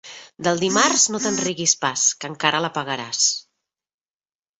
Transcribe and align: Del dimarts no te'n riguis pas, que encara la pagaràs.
Del 0.45 0.61
dimarts 0.61 1.03
no 1.15 1.19
te'n 1.25 1.37
riguis 1.43 1.75
pas, 1.83 2.05
que 2.23 2.31
encara 2.33 2.63
la 2.67 2.71
pagaràs. 2.79 3.21